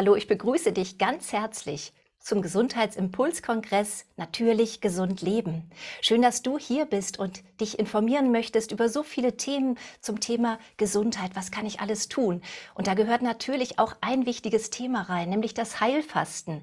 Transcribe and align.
Hallo, 0.00 0.16
ich 0.16 0.28
begrüße 0.28 0.72
dich 0.72 0.96
ganz 0.96 1.30
herzlich 1.30 1.92
zum 2.20 2.40
Gesundheitsimpulskongress 2.40 4.06
Natürlich 4.16 4.80
gesund 4.80 5.20
leben. 5.20 5.70
Schön, 6.00 6.22
dass 6.22 6.40
du 6.40 6.58
hier 6.58 6.86
bist 6.86 7.18
und 7.18 7.42
dich 7.60 7.78
informieren 7.78 8.32
möchtest 8.32 8.72
über 8.72 8.88
so 8.88 9.02
viele 9.02 9.36
Themen 9.36 9.76
zum 10.00 10.18
Thema 10.18 10.58
Gesundheit. 10.78 11.32
Was 11.34 11.50
kann 11.50 11.66
ich 11.66 11.80
alles 11.80 12.08
tun? 12.08 12.40
Und 12.74 12.86
da 12.86 12.94
gehört 12.94 13.20
natürlich 13.20 13.78
auch 13.78 13.94
ein 14.00 14.24
wichtiges 14.24 14.70
Thema 14.70 15.02
rein, 15.02 15.28
nämlich 15.28 15.52
das 15.52 15.80
Heilfasten. 15.80 16.62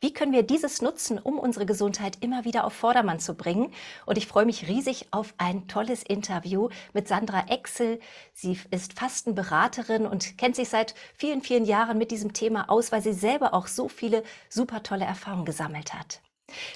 Wie 0.00 0.12
können 0.12 0.32
wir 0.32 0.42
dieses 0.42 0.82
nutzen, 0.82 1.18
um 1.18 1.38
unsere 1.38 1.66
Gesundheit 1.66 2.18
immer 2.20 2.44
wieder 2.44 2.64
auf 2.64 2.72
Vordermann 2.72 3.20
zu 3.20 3.34
bringen? 3.34 3.72
Und 4.06 4.18
ich 4.18 4.26
freue 4.26 4.44
mich 4.46 4.68
riesig 4.68 5.06
auf 5.10 5.34
ein 5.38 5.68
tolles 5.68 6.02
Interview 6.02 6.68
mit 6.92 7.08
Sandra 7.08 7.46
Exel. 7.48 8.00
Sie 8.32 8.58
ist 8.70 8.98
Fastenberaterin 8.98 10.06
und 10.06 10.38
kennt 10.38 10.56
sich 10.56 10.68
seit 10.68 10.94
vielen, 11.16 11.42
vielen 11.42 11.64
Jahren 11.64 11.98
mit 11.98 12.10
diesem 12.10 12.32
Thema 12.32 12.70
aus, 12.70 12.92
weil 12.92 13.02
sie 13.02 13.12
selber 13.12 13.54
auch 13.54 13.66
so 13.66 13.88
viele 13.88 14.22
super 14.48 14.82
tolle 14.82 15.04
Erfahrungen 15.04 15.44
gesammelt 15.44 15.94
hat. 15.94 16.20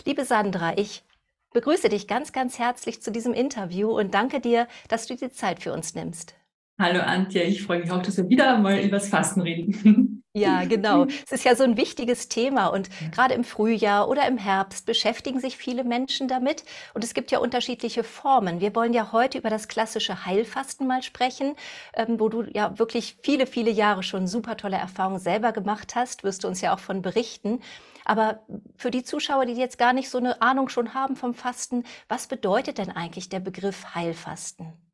Liebe 0.04 0.24
Sandra, 0.24 0.76
ich 0.76 1.04
begrüße 1.52 1.88
dich 1.88 2.06
ganz, 2.06 2.32
ganz 2.32 2.58
herzlich 2.58 3.02
zu 3.02 3.10
diesem 3.10 3.34
Interview 3.34 3.90
und 3.90 4.14
danke 4.14 4.40
dir, 4.40 4.68
dass 4.88 5.06
du 5.06 5.16
die 5.16 5.30
Zeit 5.30 5.62
für 5.62 5.72
uns 5.72 5.94
nimmst. 5.94 6.34
Hallo 6.78 7.00
Antje, 7.00 7.42
ich 7.44 7.62
freue 7.62 7.80
mich 7.80 7.90
auch, 7.90 8.02
dass 8.02 8.18
wir 8.18 8.28
wieder 8.28 8.58
mal 8.58 8.78
über 8.80 8.98
das 8.98 9.08
Fasten 9.08 9.40
reden. 9.40 10.12
Ja, 10.36 10.66
genau. 10.66 11.06
Es 11.24 11.32
ist 11.32 11.44
ja 11.46 11.56
so 11.56 11.64
ein 11.64 11.78
wichtiges 11.78 12.28
Thema 12.28 12.66
und 12.66 12.90
gerade 13.10 13.32
im 13.32 13.42
Frühjahr 13.42 14.06
oder 14.06 14.28
im 14.28 14.36
Herbst 14.36 14.84
beschäftigen 14.84 15.40
sich 15.40 15.56
viele 15.56 15.82
Menschen 15.82 16.28
damit 16.28 16.62
und 16.92 17.02
es 17.02 17.14
gibt 17.14 17.30
ja 17.30 17.38
unterschiedliche 17.38 18.04
Formen. 18.04 18.60
Wir 18.60 18.74
wollen 18.74 18.92
ja 18.92 19.12
heute 19.12 19.38
über 19.38 19.48
das 19.48 19.66
klassische 19.66 20.26
Heilfasten 20.26 20.86
mal 20.86 21.02
sprechen, 21.02 21.54
ähm, 21.94 22.20
wo 22.20 22.28
du 22.28 22.42
ja 22.52 22.78
wirklich 22.78 23.16
viele, 23.22 23.46
viele 23.46 23.70
Jahre 23.70 24.02
schon 24.02 24.26
super 24.26 24.58
tolle 24.58 24.76
Erfahrungen 24.76 25.20
selber 25.20 25.52
gemacht 25.52 25.94
hast, 25.94 26.22
wirst 26.22 26.44
du 26.44 26.48
uns 26.48 26.60
ja 26.60 26.74
auch 26.74 26.80
von 26.80 27.00
berichten. 27.00 27.60
Aber 28.04 28.44
für 28.76 28.90
die 28.90 29.04
Zuschauer, 29.04 29.46
die 29.46 29.54
jetzt 29.54 29.78
gar 29.78 29.94
nicht 29.94 30.10
so 30.10 30.18
eine 30.18 30.42
Ahnung 30.42 30.68
schon 30.68 30.92
haben 30.92 31.16
vom 31.16 31.32
Fasten, 31.32 31.84
was 32.08 32.26
bedeutet 32.26 32.76
denn 32.76 32.90
eigentlich 32.90 33.30
der 33.30 33.40
Begriff 33.40 33.94
Heilfasten? 33.94 34.85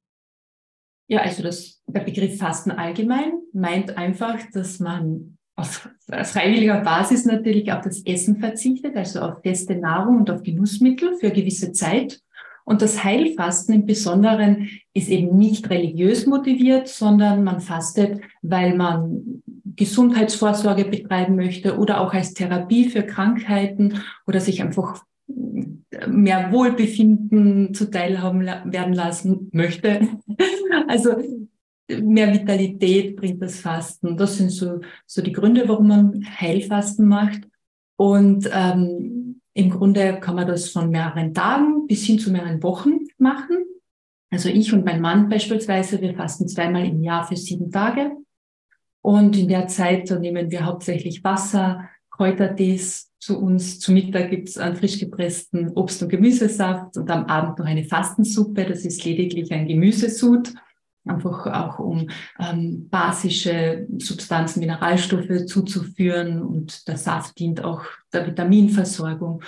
Ja, 1.08 1.20
also 1.20 1.42
das, 1.42 1.82
der 1.86 2.00
Begriff 2.00 2.38
Fasten 2.38 2.70
allgemein 2.70 3.32
meint 3.52 3.96
einfach, 3.96 4.38
dass 4.52 4.78
man 4.78 5.36
auf 5.56 5.88
freiwilliger 6.08 6.80
Basis 6.80 7.24
natürlich 7.24 7.72
auf 7.72 7.82
das 7.82 8.04
Essen 8.06 8.38
verzichtet, 8.38 8.96
also 8.96 9.20
auf 9.20 9.42
feste 9.42 9.76
Nahrung 9.76 10.18
und 10.18 10.30
auf 10.30 10.42
Genussmittel 10.42 11.16
für 11.18 11.30
gewisse 11.30 11.72
Zeit. 11.72 12.20
Und 12.64 12.80
das 12.80 13.02
Heilfasten 13.02 13.74
im 13.74 13.86
Besonderen 13.86 14.68
ist 14.94 15.08
eben 15.08 15.36
nicht 15.36 15.68
religiös 15.68 16.26
motiviert, 16.26 16.88
sondern 16.88 17.42
man 17.42 17.60
fastet, 17.60 18.20
weil 18.40 18.76
man 18.76 19.42
Gesundheitsvorsorge 19.76 20.84
betreiben 20.84 21.36
möchte 21.36 21.78
oder 21.78 22.00
auch 22.00 22.14
als 22.14 22.34
Therapie 22.34 22.88
für 22.88 23.02
Krankheiten 23.02 24.00
oder 24.26 24.40
sich 24.40 24.62
einfach 24.62 25.02
mehr 26.08 26.52
Wohlbefinden 26.52 27.74
zuteil 27.74 28.20
haben 28.20 28.40
werden 28.40 28.94
lassen 28.94 29.50
möchte. 29.52 30.08
Also 30.88 31.16
mehr 31.88 32.32
Vitalität 32.32 33.16
bringt 33.16 33.42
das 33.42 33.60
Fasten. 33.60 34.16
Das 34.16 34.38
sind 34.38 34.50
so, 34.50 34.80
so 35.06 35.20
die 35.20 35.32
Gründe, 35.32 35.68
warum 35.68 35.88
man 35.88 36.24
Heilfasten 36.24 37.06
macht. 37.06 37.42
Und 37.96 38.48
ähm, 38.52 39.40
im 39.54 39.70
Grunde 39.70 40.18
kann 40.20 40.36
man 40.36 40.46
das 40.46 40.70
von 40.70 40.90
mehreren 40.90 41.34
Tagen 41.34 41.86
bis 41.86 42.04
hin 42.04 42.18
zu 42.18 42.32
mehreren 42.32 42.62
Wochen 42.62 43.00
machen. 43.18 43.66
Also 44.30 44.48
ich 44.48 44.72
und 44.72 44.84
mein 44.84 45.02
Mann 45.02 45.28
beispielsweise, 45.28 46.00
wir 46.00 46.14
fasten 46.14 46.48
zweimal 46.48 46.86
im 46.86 47.02
Jahr 47.02 47.26
für 47.26 47.36
sieben 47.36 47.70
Tage. 47.70 48.12
Und 49.02 49.36
in 49.36 49.48
der 49.48 49.68
Zeit 49.68 50.08
so 50.08 50.18
nehmen 50.18 50.50
wir 50.50 50.64
hauptsächlich 50.64 51.22
Wasser, 51.22 51.88
Kräutertees, 52.10 53.11
zu 53.22 53.38
uns. 53.38 53.78
Zu 53.78 53.92
Mittag 53.92 54.30
gibt's 54.30 54.58
einen 54.58 54.74
frisch 54.74 54.98
gepressten 54.98 55.68
Obst- 55.76 56.02
und 56.02 56.08
Gemüsesaft 56.08 56.96
und 56.96 57.08
am 57.08 57.26
Abend 57.26 57.58
noch 57.58 57.66
eine 57.66 57.84
Fastensuppe. 57.84 58.64
Das 58.64 58.84
ist 58.84 59.04
lediglich 59.04 59.52
ein 59.52 59.68
Gemüsesud, 59.68 60.52
einfach 61.04 61.46
auch 61.46 61.78
um 61.78 62.10
ähm, 62.40 62.88
basische 62.90 63.86
Substanzen, 63.98 64.58
Mineralstoffe 64.58 65.46
zuzuführen 65.46 66.42
und 66.42 66.88
der 66.88 66.96
Saft 66.96 67.38
dient 67.38 67.62
auch 67.62 67.84
der 68.12 68.26
Vitaminversorgung. 68.26 69.42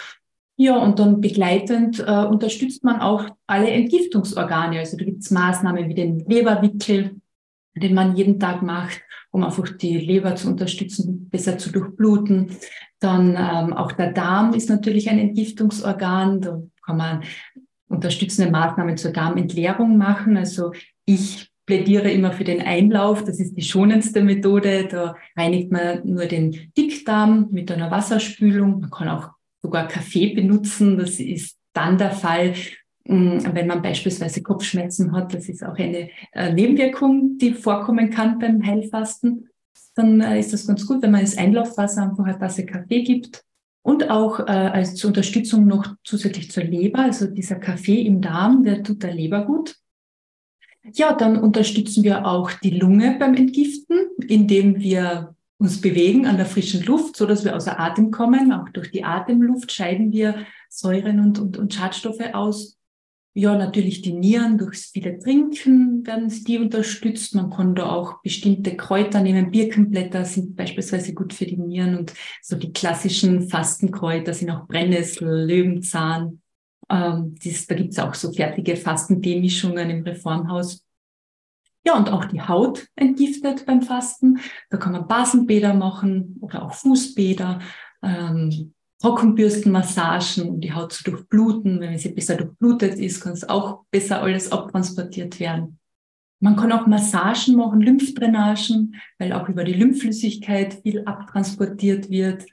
Ja, 0.56 0.76
und 0.76 1.00
dann 1.00 1.20
begleitend 1.20 1.98
äh, 1.98 2.26
unterstützt 2.26 2.84
man 2.84 3.00
auch 3.00 3.28
alle 3.48 3.70
Entgiftungsorgane. 3.70 4.78
Also 4.78 4.96
da 4.96 5.04
gibt's 5.04 5.32
Maßnahmen 5.32 5.88
wie 5.88 5.94
den 5.94 6.20
Leberwickel, 6.20 7.16
den 7.74 7.94
man 7.94 8.14
jeden 8.14 8.38
Tag 8.38 8.62
macht, 8.62 9.02
um 9.32 9.42
einfach 9.42 9.68
die 9.68 9.98
Leber 9.98 10.36
zu 10.36 10.46
unterstützen, 10.46 11.28
besser 11.28 11.58
zu 11.58 11.72
durchbluten. 11.72 12.56
Dann 13.00 13.30
ähm, 13.30 13.72
auch 13.72 13.92
der 13.92 14.12
Darm 14.12 14.54
ist 14.54 14.70
natürlich 14.70 15.10
ein 15.10 15.18
Entgiftungsorgan. 15.18 16.40
Da 16.40 16.62
kann 16.84 16.96
man 16.96 17.22
unterstützende 17.88 18.50
Maßnahmen 18.50 18.96
zur 18.96 19.12
Darmentleerung 19.12 19.96
machen. 19.96 20.36
Also 20.36 20.72
ich 21.04 21.50
plädiere 21.66 22.10
immer 22.10 22.32
für 22.32 22.44
den 22.44 22.60
Einlauf. 22.60 23.24
Das 23.24 23.40
ist 23.40 23.56
die 23.56 23.62
schonendste 23.62 24.22
Methode. 24.22 24.88
Da 24.90 25.16
reinigt 25.36 25.72
man 25.72 26.00
nur 26.04 26.26
den 26.26 26.72
Dickdarm 26.76 27.48
mit 27.50 27.70
einer 27.70 27.90
Wasserspülung. 27.90 28.80
Man 28.80 28.90
kann 28.90 29.08
auch 29.08 29.30
sogar 29.62 29.88
Kaffee 29.88 30.34
benutzen. 30.34 30.98
Das 30.98 31.20
ist 31.20 31.56
dann 31.72 31.98
der 31.98 32.10
Fall, 32.10 32.54
hm, 33.06 33.54
wenn 33.54 33.66
man 33.66 33.82
beispielsweise 33.82 34.42
Kopfschmerzen 34.42 35.12
hat. 35.12 35.34
Das 35.34 35.48
ist 35.48 35.64
auch 35.64 35.76
eine 35.76 36.10
äh, 36.32 36.52
Nebenwirkung, 36.52 37.38
die 37.38 37.52
vorkommen 37.52 38.10
kann 38.10 38.38
beim 38.38 38.64
Heilfasten 38.64 39.48
dann 39.94 40.20
äh, 40.20 40.38
ist 40.40 40.52
das 40.52 40.66
ganz 40.66 40.86
gut, 40.86 41.02
wenn 41.02 41.10
man 41.10 41.20
das 41.20 41.36
Einlaufwasser 41.36 42.02
einfach 42.02 42.24
eine 42.24 42.38
Tasse 42.38 42.66
Kaffee 42.66 43.02
gibt. 43.02 43.42
Und 43.82 44.10
auch 44.10 44.40
äh, 44.40 44.44
als 44.44 45.04
Unterstützung 45.04 45.66
noch 45.66 45.94
zusätzlich 46.04 46.50
zur 46.50 46.64
Leber, 46.64 47.00
also 47.00 47.26
dieser 47.26 47.56
Kaffee 47.56 48.00
im 48.00 48.22
Darm, 48.22 48.64
der 48.64 48.82
tut 48.82 49.02
der 49.02 49.12
Leber 49.12 49.44
gut. 49.44 49.76
Ja, 50.94 51.12
dann 51.14 51.38
unterstützen 51.38 52.02
wir 52.02 52.26
auch 52.26 52.50
die 52.50 52.70
Lunge 52.70 53.16
beim 53.18 53.34
Entgiften, 53.34 53.98
indem 54.26 54.80
wir 54.80 55.34
uns 55.58 55.80
bewegen 55.80 56.26
an 56.26 56.36
der 56.36 56.46
frischen 56.46 56.82
Luft, 56.84 57.16
so 57.16 57.26
dass 57.26 57.44
wir 57.44 57.54
außer 57.54 57.78
Atem 57.78 58.10
kommen. 58.10 58.52
Auch 58.52 58.68
durch 58.70 58.90
die 58.90 59.04
Atemluft 59.04 59.70
scheiden 59.72 60.12
wir 60.12 60.46
Säuren 60.68 61.20
und, 61.20 61.38
und, 61.38 61.56
und 61.56 61.72
Schadstoffe 61.72 62.32
aus. 62.32 62.78
Ja, 63.36 63.56
natürlich 63.56 64.00
die 64.00 64.12
Nieren 64.12 64.58
durch 64.58 64.78
viele 64.92 65.18
Trinken 65.18 66.06
werden 66.06 66.28
die 66.46 66.58
unterstützt. 66.58 67.34
Man 67.34 67.50
kann 67.50 67.74
da 67.74 67.90
auch 67.90 68.22
bestimmte 68.22 68.76
Kräuter 68.76 69.20
nehmen. 69.22 69.50
Birkenblätter 69.50 70.24
sind 70.24 70.54
beispielsweise 70.54 71.14
gut 71.14 71.34
für 71.34 71.44
die 71.44 71.56
Nieren 71.56 71.98
und 71.98 72.14
so 72.42 72.54
die 72.54 72.72
klassischen 72.72 73.48
Fastenkräuter 73.48 74.32
sind 74.32 74.50
auch 74.50 74.68
Brennnessel, 74.68 75.46
Löwenzahn. 75.46 76.42
Ähm, 76.88 77.34
dies, 77.42 77.66
da 77.66 77.74
gibt's 77.74 77.98
auch 77.98 78.14
so 78.14 78.32
fertige 78.32 78.76
Fastentee-Mischungen 78.76 79.90
im 79.90 80.04
Reformhaus. 80.04 80.84
Ja, 81.84 81.96
und 81.96 82.10
auch 82.10 82.26
die 82.26 82.40
Haut 82.40 82.86
entgiftet 82.94 83.66
beim 83.66 83.82
Fasten. 83.82 84.38
Da 84.70 84.76
kann 84.76 84.92
man 84.92 85.08
Basenbäder 85.08 85.74
machen 85.74 86.38
oder 86.40 86.62
auch 86.62 86.74
Fußbäder. 86.74 87.58
Ähm, 88.00 88.74
Trockenbürstenmassagen, 89.00 90.48
um 90.48 90.60
die 90.60 90.72
Haut 90.72 90.92
zu 90.92 91.04
durchbluten. 91.04 91.80
Wenn 91.80 91.98
sie 91.98 92.10
besser 92.10 92.36
durchblutet 92.36 92.94
ist, 92.94 93.20
kann 93.20 93.32
es 93.32 93.48
auch 93.48 93.84
besser 93.90 94.22
alles 94.22 94.50
abtransportiert 94.50 95.40
werden. 95.40 95.78
Man 96.40 96.56
kann 96.56 96.72
auch 96.72 96.86
Massagen 96.86 97.56
machen, 97.56 97.80
Lymphdrainagen, 97.80 98.96
weil 99.18 99.32
auch 99.32 99.48
über 99.48 99.64
die 99.64 99.72
Lymphflüssigkeit 99.72 100.74
viel 100.82 101.04
abtransportiert 101.04 102.10
wird. 102.10 102.44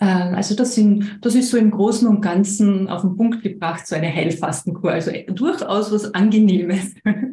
Ähm, 0.00 0.34
also 0.34 0.56
das, 0.56 0.74
sind, 0.74 1.18
das 1.20 1.34
ist 1.34 1.50
so 1.50 1.56
im 1.56 1.70
Großen 1.70 2.08
und 2.08 2.22
Ganzen 2.22 2.88
auf 2.88 3.02
den 3.02 3.16
Punkt 3.16 3.42
gebracht, 3.42 3.86
so 3.86 3.94
eine 3.94 4.12
Heilfastenkur. 4.12 4.90
Also 4.90 5.12
durchaus 5.28 5.92
was 5.92 6.12
Angenehmes. 6.14 6.94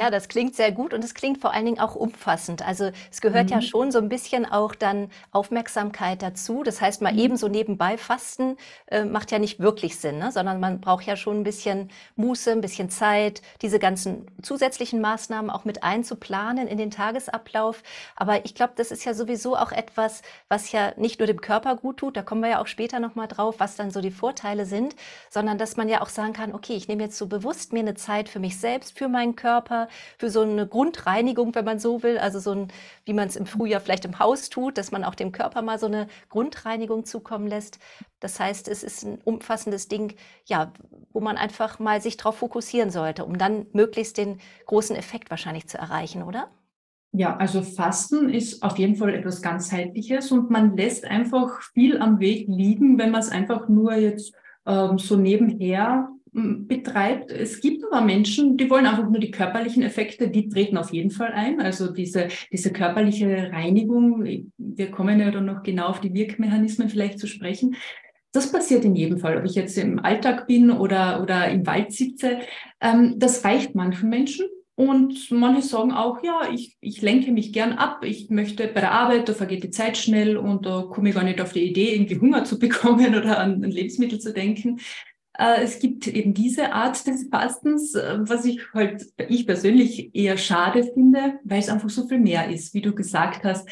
Ja, 0.00 0.10
das 0.10 0.28
klingt 0.28 0.54
sehr 0.54 0.72
gut 0.72 0.94
und 0.94 1.04
es 1.04 1.14
klingt 1.14 1.40
vor 1.40 1.52
allen 1.52 1.64
Dingen 1.64 1.80
auch 1.80 1.94
umfassend. 1.94 2.66
Also 2.66 2.90
es 3.10 3.20
gehört 3.20 3.46
mhm. 3.46 3.52
ja 3.52 3.62
schon 3.62 3.92
so 3.92 3.98
ein 3.98 4.08
bisschen 4.08 4.46
auch 4.46 4.74
dann 4.74 5.10
Aufmerksamkeit 5.32 6.22
dazu. 6.22 6.62
Das 6.62 6.80
heißt, 6.80 7.02
mal 7.02 7.12
mhm. 7.12 7.18
eben 7.18 7.36
so 7.36 7.48
nebenbei 7.48 7.96
fasten 7.96 8.56
äh, 8.86 9.04
macht 9.04 9.30
ja 9.30 9.38
nicht 9.38 9.60
wirklich 9.60 9.98
Sinn, 9.98 10.18
ne? 10.18 10.32
sondern 10.32 10.60
man 10.60 10.80
braucht 10.80 11.04
ja 11.04 11.16
schon 11.16 11.40
ein 11.40 11.44
bisschen 11.44 11.90
Muße, 12.16 12.52
ein 12.52 12.60
bisschen 12.60 12.90
Zeit, 12.90 13.42
diese 13.62 13.78
ganzen 13.78 14.26
zusätzlichen 14.42 15.00
Maßnahmen 15.00 15.50
auch 15.50 15.64
mit 15.64 15.82
einzuplanen 15.82 16.68
in 16.68 16.78
den 16.78 16.90
Tagesablauf. 16.90 17.82
Aber 18.16 18.44
ich 18.44 18.54
glaube, 18.54 18.74
das 18.76 18.90
ist 18.90 19.04
ja 19.04 19.14
sowieso 19.14 19.56
auch 19.56 19.72
etwas, 19.72 20.22
was 20.48 20.72
ja 20.72 20.92
nicht 20.96 21.18
nur 21.18 21.26
dem 21.26 21.40
Körper 21.40 21.76
gut 21.76 21.98
tut, 21.98 22.16
da 22.16 22.22
kommen 22.22 22.42
wir 22.42 22.50
ja 22.50 22.62
auch 22.62 22.66
später 22.66 23.00
nochmal 23.00 23.28
drauf, 23.28 23.56
was 23.58 23.76
dann 23.76 23.90
so 23.90 24.00
die 24.00 24.10
Vorteile 24.10 24.66
sind, 24.66 24.94
sondern 25.30 25.58
dass 25.58 25.76
man 25.76 25.88
ja 25.88 26.02
auch 26.02 26.08
sagen 26.08 26.32
kann, 26.32 26.54
okay, 26.54 26.74
ich 26.74 26.88
nehme 26.88 27.04
jetzt 27.04 27.18
so 27.18 27.26
bewusst 27.26 27.72
mir 27.72 27.80
eine 27.80 27.94
Zeit 27.94 28.28
für 28.28 28.40
mich 28.40 28.58
selbst, 28.58 28.96
für 28.98 29.08
meinen 29.08 29.36
Körper, 29.36 29.83
für 30.18 30.30
so 30.30 30.42
eine 30.42 30.66
Grundreinigung, 30.66 31.54
wenn 31.54 31.64
man 31.64 31.78
so 31.78 32.02
will. 32.02 32.18
Also 32.18 32.38
so 32.38 32.52
ein, 32.52 32.68
wie 33.04 33.12
man 33.12 33.28
es 33.28 33.36
im 33.36 33.46
Frühjahr 33.46 33.80
vielleicht 33.80 34.04
im 34.04 34.18
Haus 34.18 34.50
tut, 34.50 34.78
dass 34.78 34.90
man 34.90 35.04
auch 35.04 35.14
dem 35.14 35.32
Körper 35.32 35.62
mal 35.62 35.78
so 35.78 35.86
eine 35.86 36.08
Grundreinigung 36.28 37.04
zukommen 37.04 37.46
lässt. 37.46 37.78
Das 38.20 38.40
heißt, 38.40 38.68
es 38.68 38.82
ist 38.82 39.04
ein 39.04 39.18
umfassendes 39.24 39.88
Ding, 39.88 40.14
ja, 40.46 40.72
wo 41.12 41.20
man 41.20 41.36
einfach 41.36 41.78
mal 41.78 42.00
sich 42.00 42.16
darauf 42.16 42.38
fokussieren 42.38 42.90
sollte, 42.90 43.24
um 43.24 43.38
dann 43.38 43.66
möglichst 43.72 44.18
den 44.18 44.38
großen 44.66 44.96
Effekt 44.96 45.30
wahrscheinlich 45.30 45.68
zu 45.68 45.78
erreichen, 45.78 46.22
oder? 46.22 46.48
Ja, 47.16 47.36
also 47.36 47.62
Fasten 47.62 48.28
ist 48.28 48.62
auf 48.64 48.76
jeden 48.76 48.96
Fall 48.96 49.14
etwas 49.14 49.40
ganzheitliches 49.40 50.32
und 50.32 50.50
man 50.50 50.76
lässt 50.76 51.04
einfach 51.04 51.62
viel 51.72 51.98
am 51.98 52.18
Weg 52.18 52.48
liegen, 52.48 52.98
wenn 52.98 53.12
man 53.12 53.20
es 53.20 53.28
einfach 53.28 53.68
nur 53.68 53.94
jetzt 53.94 54.34
ähm, 54.66 54.98
so 54.98 55.16
nebenher 55.16 56.08
betreibt. 56.34 57.30
Es 57.30 57.60
gibt 57.60 57.84
aber 57.84 58.04
Menschen, 58.04 58.56
die 58.56 58.68
wollen 58.68 58.86
einfach 58.86 59.08
nur 59.08 59.20
die 59.20 59.30
körperlichen 59.30 59.84
Effekte, 59.84 60.28
die 60.28 60.48
treten 60.48 60.76
auf 60.76 60.92
jeden 60.92 61.10
Fall 61.10 61.32
ein. 61.32 61.60
Also 61.60 61.92
diese, 61.92 62.28
diese 62.50 62.72
körperliche 62.72 63.52
Reinigung, 63.52 64.24
wir 64.58 64.90
kommen 64.90 65.20
ja 65.20 65.30
dann 65.30 65.44
noch 65.44 65.62
genau 65.62 65.86
auf 65.86 66.00
die 66.00 66.12
Wirkmechanismen 66.12 66.88
vielleicht 66.88 67.20
zu 67.20 67.28
sprechen. 67.28 67.76
Das 68.32 68.50
passiert 68.50 68.84
in 68.84 68.96
jedem 68.96 69.18
Fall, 69.18 69.38
ob 69.38 69.44
ich 69.44 69.54
jetzt 69.54 69.78
im 69.78 70.00
Alltag 70.00 70.48
bin 70.48 70.72
oder, 70.72 71.22
oder 71.22 71.48
im 71.50 71.64
Wald 71.68 71.92
sitze. 71.92 72.40
Ähm, 72.80 73.14
das 73.16 73.44
reicht 73.44 73.76
manchen 73.76 74.10
Menschen. 74.10 74.46
Und 74.76 75.30
manche 75.30 75.62
sagen 75.62 75.92
auch, 75.92 76.20
ja, 76.24 76.48
ich, 76.52 76.76
ich 76.80 77.00
lenke 77.00 77.30
mich 77.30 77.52
gern 77.52 77.74
ab. 77.74 78.04
Ich 78.04 78.28
möchte 78.28 78.66
bei 78.66 78.80
der 78.80 78.90
Arbeit, 78.90 79.28
da 79.28 79.34
vergeht 79.34 79.62
die 79.62 79.70
Zeit 79.70 79.96
schnell 79.96 80.36
und 80.36 80.66
da 80.66 80.82
komme 80.82 81.10
ich 81.10 81.14
gar 81.14 81.22
nicht 81.22 81.40
auf 81.40 81.52
die 81.52 81.62
Idee, 81.62 81.94
irgendwie 81.94 82.18
Hunger 82.18 82.42
zu 82.42 82.58
bekommen 82.58 83.14
oder 83.14 83.38
an, 83.38 83.62
an 83.62 83.70
Lebensmittel 83.70 84.18
zu 84.18 84.32
denken. 84.32 84.80
Äh, 85.38 85.62
es 85.62 85.78
gibt 85.78 86.06
eben 86.06 86.34
diese 86.34 86.72
Art 86.72 87.06
des 87.06 87.28
Fastens, 87.30 87.94
äh, 87.94 88.18
was 88.20 88.44
ich 88.44 88.60
halt, 88.72 89.06
ich 89.28 89.46
persönlich 89.46 90.14
eher 90.14 90.36
schade 90.36 90.84
finde, 90.84 91.38
weil 91.44 91.58
es 91.58 91.68
einfach 91.68 91.90
so 91.90 92.06
viel 92.06 92.18
mehr 92.18 92.48
ist, 92.50 92.74
wie 92.74 92.82
du 92.82 92.94
gesagt 92.94 93.44
hast. 93.44 93.68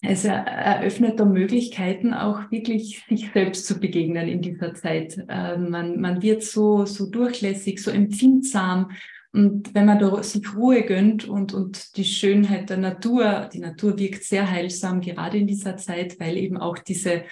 Es 0.00 0.24
eröffnet 0.24 1.18
da 1.18 1.24
Möglichkeiten, 1.24 2.14
auch 2.14 2.52
wirklich 2.52 3.04
sich 3.08 3.30
selbst 3.32 3.66
zu 3.66 3.80
begegnen 3.80 4.28
in 4.28 4.42
dieser 4.42 4.74
Zeit. 4.74 5.18
Äh, 5.28 5.56
man, 5.56 6.00
man 6.00 6.22
wird 6.22 6.44
so, 6.44 6.84
so 6.84 7.10
durchlässig, 7.10 7.82
so 7.82 7.90
empfindsam. 7.90 8.92
Und 9.32 9.74
wenn 9.74 9.86
man 9.86 9.98
da 9.98 10.22
sich 10.22 10.54
Ruhe 10.54 10.82
gönnt 10.82 11.28
und, 11.28 11.52
und 11.52 11.96
die 11.96 12.04
Schönheit 12.04 12.70
der 12.70 12.78
Natur, 12.78 13.48
die 13.52 13.58
Natur 13.58 13.98
wirkt 13.98 14.22
sehr 14.22 14.50
heilsam, 14.50 15.00
gerade 15.00 15.38
in 15.38 15.46
dieser 15.46 15.76
Zeit, 15.76 16.18
weil 16.20 16.36
eben 16.36 16.56
auch 16.56 16.78
diese 16.78 17.24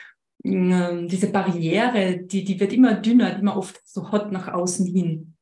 diese 0.47 1.31
Barriere, 1.33 2.19
die, 2.19 2.45
die 2.45 2.61
wird 2.61 2.73
immer 2.73 2.95
dünner, 2.95 3.39
immer 3.39 3.57
oft 3.57 3.81
so 3.85 4.13
hot 4.13 4.33
nach 4.33 4.49
außen 4.49 4.87
hin. 4.87 5.35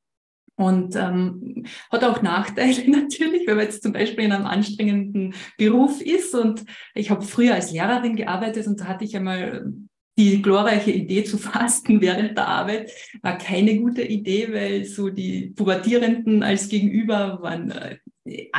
Und 0.57 0.95
ähm, 0.95 1.65
hat 1.91 2.05
auch 2.05 2.23
Nachteile 2.23 2.89
natürlich, 2.91 3.47
wenn 3.47 3.57
man 3.57 3.67
jetzt 3.67 3.83
zum 3.83 3.93
Beispiel 3.93 4.25
in 4.25 4.33
einem 4.33 4.47
anstrengenden 4.47 5.35
Beruf 5.59 6.01
ist. 6.01 6.35
Und 6.35 6.65
ich 6.95 7.11
habe 7.11 7.23
früher 7.23 7.55
als 7.55 7.73
Lehrerin 7.73 8.17
gearbeitet 8.17 8.67
und 8.67 8.81
da 8.81 8.85
hatte 8.85 9.05
ich 9.05 9.17
einmal 9.17 9.67
die 10.17 10.41
glorreiche 10.43 10.93
Idee 10.93 11.25
zu 11.25 11.39
fasten 11.39 12.01
während 12.01 12.39
der 12.39 12.47
Arbeit. 12.47 12.93
War 13.23 13.37
keine 13.37 13.79
gute 13.79 14.03
Idee, 14.03 14.53
weil 14.53 14.85
so 14.85 15.11
die 15.11 15.53
Pubertierenden 15.57 16.43
als 16.43 16.69
Gegenüber 16.69 17.41
waren 17.43 17.71
äh, 17.73 17.97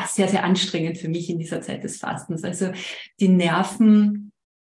sehr, 0.08 0.28
sehr 0.28 0.44
anstrengend 0.44 0.98
für 0.98 1.08
mich 1.08 1.30
in 1.30 1.40
dieser 1.40 1.62
Zeit 1.62 1.84
des 1.84 1.98
Fastens. 1.98 2.44
Also 2.44 2.72
die 3.20 3.30
Nerven 3.30 4.32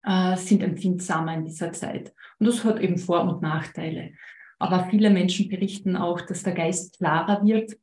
äh, 0.04 0.36
sind 0.36 0.62
empfindsamer 0.62 1.34
in 1.34 1.44
dieser 1.44 1.72
Zeit. 1.72 2.14
Und 2.38 2.46
das 2.46 2.64
hat 2.64 2.80
eben 2.80 2.98
Vor- 2.98 3.24
und 3.24 3.42
Nachteile. 3.42 4.12
Aber 4.58 4.88
viele 4.90 5.10
Menschen 5.10 5.48
berichten 5.48 5.96
auch, 5.96 6.20
dass 6.20 6.42
der 6.42 6.54
Geist 6.54 6.98
klarer 6.98 7.44
wird. 7.44 7.76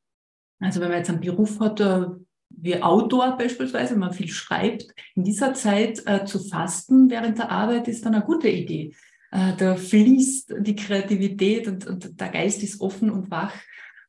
Also 0.59 0.81
wenn 0.81 0.89
man 0.89 0.97
jetzt 0.97 1.09
einen 1.09 1.21
Beruf 1.21 1.59
hat, 1.59 1.79
äh, 1.79 2.05
wie 2.49 2.81
Autor 2.81 3.37
beispielsweise, 3.37 3.93
wenn 3.93 3.99
man 3.99 4.13
viel 4.13 4.29
schreibt, 4.29 4.93
in 5.15 5.23
dieser 5.23 5.53
Zeit 5.53 6.01
äh, 6.05 6.25
zu 6.25 6.39
fasten 6.39 7.09
während 7.09 7.37
der 7.37 7.51
Arbeit 7.51 7.87
ist 7.87 8.05
dann 8.05 8.15
eine 8.15 8.23
gute 8.23 8.49
Idee. 8.49 8.93
Äh, 9.31 9.55
da 9.57 9.75
fließt 9.75 10.55
die 10.59 10.75
Kreativität 10.75 11.67
und, 11.67 11.85
und, 11.85 12.19
der 12.19 12.29
Geist 12.29 12.63
ist 12.63 12.79
offen 12.81 13.09
und 13.09 13.29
wach. 13.31 13.53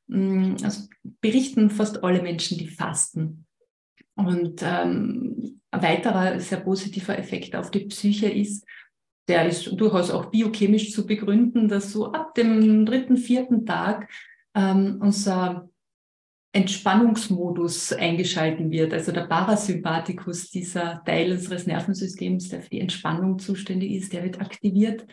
Mm, 0.06 0.55
also 0.62 0.88
berichten 1.20 1.70
fast 1.70 2.05
alle 2.05 2.23
Menschen, 2.23 2.58
die 2.58 2.69
fasten. 2.69 3.47
Und 4.14 4.62
ähm, 4.62 5.61
ein 5.76 5.82
weiterer 5.82 6.40
sehr 6.40 6.61
positiver 6.61 7.19
Effekt 7.19 7.55
auf 7.55 7.70
die 7.70 7.87
Psyche 7.87 8.28
ist, 8.28 8.67
der 9.28 9.49
ist 9.49 9.67
durchaus 9.73 10.11
auch 10.11 10.26
biochemisch 10.26 10.93
zu 10.93 11.06
begründen, 11.06 11.69
dass 11.69 11.93
so 11.93 12.12
ab 12.12 12.34
dem 12.34 12.87
dritten, 12.87 13.17
vierten 13.17 13.67
Tag 13.67 14.08
ähm, 14.55 14.99
unser 15.00 15.69
Entspannungsmodus 16.52 17.93
eingeschalten 17.93 18.70
wird. 18.70 18.94
Also 18.94 19.12
der 19.12 19.26
Parasympathikus, 19.26 20.50
dieser 20.50 21.02
Teil 21.05 21.32
unseres 21.32 21.67
Nervensystems, 21.67 22.49
der 22.49 22.62
für 22.62 22.70
die 22.70 22.81
Entspannung 22.81 23.38
zuständig 23.38 23.93
ist, 23.93 24.12
der 24.12 24.22
wird 24.25 24.40
aktiviert. 24.40 25.06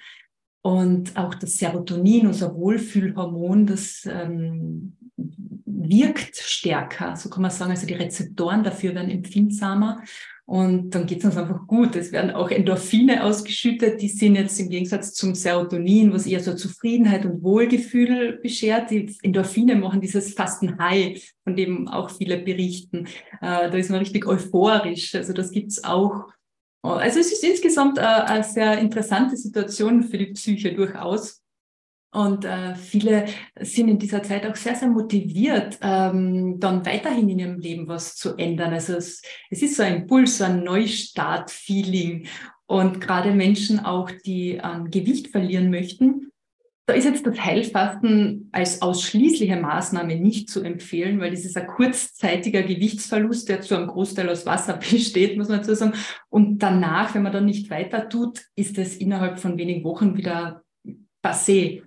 Und 0.62 1.18
auch 1.18 1.33
das 1.36 1.57
Serotonin, 1.57 2.27
unser 2.27 2.56
Wohlfühlhormon, 2.56 3.66
das 3.66 4.07
ähm, 4.09 4.95
wirkt 5.15 6.38
stärker, 6.38 7.15
so 7.15 7.30
kann 7.30 7.42
man 7.42 7.51
sagen. 7.51 7.71
Also 7.71 7.88
die 7.88 7.94
Rezeptoren 7.94 8.63
dafür 8.63 8.95
werden 8.95 9.12
empfindsamer. 9.12 10.01
Und 10.45 10.89
dann 10.94 11.06
geht 11.06 11.19
es 11.19 11.25
uns 11.25 11.38
einfach 11.38 11.65
gut. 11.68 11.95
Es 11.95 12.12
werden 12.12 12.31
auch 12.31 12.51
Endorphine 12.51 13.24
ausgeschüttet, 13.24 14.01
die 14.01 14.10
sind 14.10 14.36
jetzt 14.36 14.60
im 14.60 14.69
Gegensatz 14.69 15.13
zum 15.13 15.36
Serotonin, 15.36 16.12
was 16.12 16.25
eher 16.25 16.42
so 16.42 16.54
Zufriedenheit 16.54 17.25
und 17.25 17.44
Wohlgefühl 17.44 18.39
beschert. 18.44 18.92
Die 18.92 19.15
Endorphine 19.21 19.75
machen 19.77 20.01
dieses 20.01 20.33
Fasten 20.33 20.77
High, 20.80 21.24
von 21.45 21.56
dem 21.56 21.88
auch 21.88 22.09
viele 22.09 22.38
berichten. 22.38 23.07
Äh, 23.42 23.69
da 23.69 23.77
ist 23.77 23.89
man 23.89 24.00
richtig 24.00 24.27
euphorisch. 24.27 25.16
Also 25.16 25.31
das 25.31 25.51
gibt's 25.51 25.83
auch. 25.86 26.25
Also 26.81 27.19
es 27.21 27.31
ist 27.31 27.44
insgesamt 27.45 27.98
äh, 27.98 28.01
eine 28.01 28.44
sehr 28.44 28.77
interessante 28.80 29.38
Situation 29.38 30.04
für 30.04 30.18
die 30.18 30.33
Psyche 30.33 30.74
durchaus. 30.74 31.43
Und 32.13 32.45
äh, 32.45 32.75
viele 32.75 33.25
sind 33.60 33.88
in 33.88 33.98
dieser 33.98 34.21
Zeit 34.21 34.45
auch 34.45 34.56
sehr, 34.56 34.75
sehr 34.75 34.88
motiviert, 34.88 35.80
ähm, 35.81 36.60
dann 36.60 36.86
weiterhin 36.86 37.27
in 37.27 37.39
ihrem 37.39 37.60
Leben 37.60 37.88
was 37.88 38.15
zu 38.15 38.36
ändern. 38.38 38.71
Also 38.71 38.94
es, 38.94 39.24
es 39.50 39.63
ist 39.63 39.75
so 39.75 39.83
ein 39.83 40.04
Impuls, 40.04 40.38
so 40.38 40.44
ein 40.44 40.63
Neustart-Feeling. 40.63 42.27
Und 42.68 43.01
gerade 43.01 43.31
Menschen 43.31 43.80
auch, 43.80 44.12
die 44.25 44.62
ähm, 44.63 44.92
Gewicht 44.92 45.30
verlieren 45.30 45.71
möchten, 45.71 46.31
da 46.86 46.94
ist 46.94 47.06
jetzt 47.06 47.25
das 47.25 47.39
Heilfasten 47.39 48.50
als 48.51 48.81
ausschließliche 48.81 49.56
Maßnahme 49.56 50.18
nicht 50.18 50.50
zu 50.50 50.62
empfehlen, 50.62 51.19
weil 51.19 51.31
das 51.31 51.45
ist 51.45 51.56
ein 51.56 51.66
kurzzeitiger 51.66 52.62
Gewichtsverlust, 52.62 53.48
der 53.48 53.62
zu 53.62 53.75
einem 53.75 53.88
Großteil 53.88 54.30
aus 54.30 54.45
Wasser 54.45 54.74
besteht, 54.92 55.38
muss 55.38 55.48
man 55.48 55.59
dazu 55.59 55.74
sagen. 55.74 55.94
Und 56.30 56.59
danach, 56.59 57.16
wenn 57.16 57.24
man 57.24 57.31
dann 57.31 57.45
nicht 57.45 57.69
weiter 57.69 58.09
tut, 58.09 58.42
ist 58.56 58.77
es 58.77 58.98
innerhalb 58.98 59.39
von 59.39 59.57
wenigen 59.57 59.83
Wochen 59.83 60.18
wieder 60.18 60.62
passé. 61.24 61.83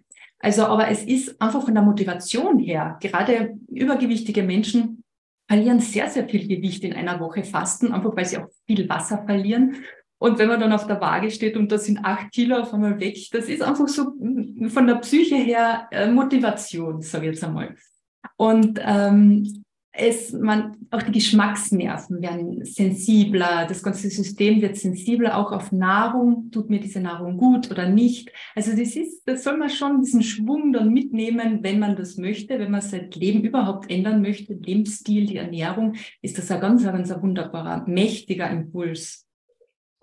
Also, 0.47 0.67
aber 0.67 0.87
es 0.87 1.03
ist 1.03 1.43
einfach 1.43 1.65
von 1.65 1.75
der 1.75 1.83
Motivation 1.83 2.61
her, 2.61 2.99
gerade 3.01 3.59
übergewichtige 3.67 4.45
Menschen 4.45 5.03
verlieren 5.49 5.81
sehr, 5.81 6.09
sehr 6.09 6.29
viel 6.29 6.47
Gewicht 6.47 6.85
in 6.85 6.93
einer 6.93 7.19
Woche 7.19 7.43
Fasten, 7.43 7.93
einfach 7.93 8.15
weil 8.15 8.27
sie 8.27 8.39
auch 8.39 8.47
viel 8.65 8.89
Wasser 8.89 9.25
verlieren. 9.27 9.75
Und 10.19 10.39
wenn 10.39 10.47
man 10.47 10.61
dann 10.61 10.73
auf 10.73 10.87
der 10.87 11.01
Waage 11.01 11.33
steht 11.33 11.57
und 11.57 11.73
da 11.73 11.79
sind 11.79 11.99
acht 12.05 12.31
Kilo 12.31 12.59
auf 12.59 12.73
einmal 12.73 13.01
weg, 13.01 13.19
das 13.33 13.49
ist 13.49 13.61
einfach 13.61 13.89
so 13.89 14.13
mm, 14.21 14.69
von 14.69 14.87
der 14.87 14.95
Psyche 14.97 15.35
her 15.35 15.89
äh, 15.91 16.09
Motivation, 16.09 17.03
sage 17.03 17.27
ich 17.27 17.33
jetzt 17.33 17.43
einmal. 17.43 17.75
Und 18.37 18.79
ähm, 18.85 19.65
es, 19.99 20.33
man, 20.33 20.77
auch 20.91 21.03
die 21.03 21.13
Geschmacksnerven 21.13 22.21
werden 22.21 22.65
sensibler, 22.65 23.67
das 23.67 23.83
ganze 23.83 24.09
System 24.11 24.61
wird 24.61 24.77
sensibler 24.77 25.37
auch 25.37 25.53
auf 25.53 25.73
Nahrung, 25.73 26.51
tut 26.51 26.71
mir 26.71 26.81
diese 26.81 27.01
Nahrung 27.01 27.37
gut 27.37 27.71
oder 27.71 27.89
nicht. 27.89 28.31
Also 28.55 28.73
das 28.73 28.95
ist, 28.95 29.23
das 29.27 29.43
soll 29.43 29.57
man 29.57 29.71
schon 29.71 30.03
diesen 30.03 30.23
Schwung 30.23 30.73
dann 30.73 30.93
mitnehmen, 30.93 31.61
wenn 31.63 31.79
man 31.79 31.97
das 31.97 32.17
möchte, 32.17 32.59
wenn 32.59 32.71
man 32.71 32.83
sein 32.83 33.11
Leben 33.13 33.43
überhaupt 33.43 33.91
ändern 33.91 34.23
möchte, 34.23 34.55
Lebensstil, 34.55 35.27
die 35.27 35.37
Ernährung, 35.37 35.95
ist 36.23 36.39
das 36.39 36.51
ein 36.51 36.61
ganz, 36.61 36.85
ganz 36.85 37.11
ein 37.11 37.23
wunderbarer, 37.23 37.85
mächtiger 37.87 38.51
Impuls. 38.51 39.26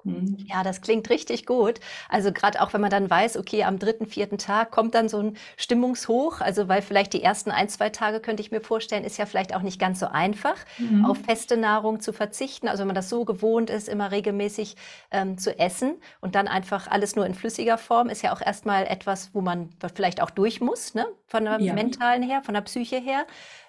Mhm. 0.03 0.37
Ja, 0.47 0.63
das 0.63 0.81
klingt 0.81 1.09
richtig 1.09 1.45
gut. 1.45 1.79
Also 2.09 2.31
gerade 2.31 2.61
auch, 2.61 2.73
wenn 2.73 2.81
man 2.81 2.89
dann 2.89 3.09
weiß, 3.09 3.37
okay, 3.37 3.63
am 3.63 3.79
dritten, 3.79 4.05
vierten 4.05 4.37
Tag 4.37 4.71
kommt 4.71 4.95
dann 4.95 5.09
so 5.09 5.19
ein 5.19 5.37
Stimmungshoch. 5.57 6.41
Also 6.41 6.67
weil 6.67 6.81
vielleicht 6.81 7.13
die 7.13 7.23
ersten 7.23 7.51
ein, 7.51 7.69
zwei 7.69 7.89
Tage, 7.89 8.19
könnte 8.19 8.41
ich 8.41 8.51
mir 8.51 8.61
vorstellen, 8.61 9.03
ist 9.03 9.17
ja 9.17 9.25
vielleicht 9.25 9.55
auch 9.55 9.61
nicht 9.61 9.79
ganz 9.79 9.99
so 9.99 10.07
einfach, 10.07 10.57
mhm. 10.77 11.05
auf 11.05 11.17
feste 11.17 11.57
Nahrung 11.57 11.99
zu 11.99 12.13
verzichten. 12.13 12.67
Also 12.67 12.81
wenn 12.81 12.87
man 12.87 12.95
das 12.95 13.09
so 13.09 13.25
gewohnt 13.25 13.69
ist, 13.69 13.89
immer 13.89 14.11
regelmäßig 14.11 14.75
ähm, 15.11 15.37
zu 15.37 15.57
essen 15.57 15.95
und 16.21 16.35
dann 16.35 16.47
einfach 16.47 16.87
alles 16.87 17.15
nur 17.15 17.25
in 17.25 17.33
flüssiger 17.33 17.77
Form, 17.77 18.09
ist 18.09 18.21
ja 18.21 18.33
auch 18.33 18.41
erstmal 18.41 18.85
etwas, 18.85 19.31
wo 19.33 19.41
man 19.41 19.69
vielleicht 19.93 20.21
auch 20.21 20.29
durch 20.29 20.61
muss, 20.61 20.93
ne? 20.93 21.05
von 21.27 21.45
der 21.45 21.59
ja. 21.59 21.73
mentalen 21.73 22.23
her, 22.23 22.41
von 22.43 22.53
der 22.53 22.61
Psyche 22.61 22.97
her. 22.97 23.25